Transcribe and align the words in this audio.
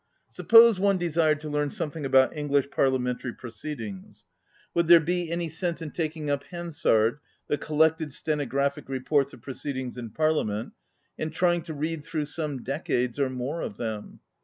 Suppose 0.29 0.79
one 0.79 0.97
desired 0.97 1.41
to 1.41 1.47
learn 1.47 1.69
some 1.69 1.91
thing 1.91 2.07
about 2.07 2.35
English 2.35 2.71
parliamentary 2.71 3.33
proceedings; 3.33 4.25
would 4.73 4.87
there 4.87 4.99
be 4.99 5.29
any 5.29 5.47
sense 5.47 5.79
in 5.79 5.91
taking 5.91 6.27
up" 6.27 6.43
Hansard," 6.49 7.17
ŌĆö 7.17 7.19
the 7.49 7.57
collected 7.59 8.11
stenographic 8.11 8.89
reports 8.89 9.31
of 9.31 9.43
proceedings 9.43 9.97
in 9.99 10.09
Parliament, 10.09 10.69
ŌĆö 10.69 10.73
and 11.19 11.33
trying 11.33 11.61
to 11.61 11.75
read 11.75 12.03
through 12.03 12.25
some 12.25 12.63
decades 12.63 13.19
or 13.19 13.29
more 13.29 13.61
of 13.61 13.77
them? 13.77 14.21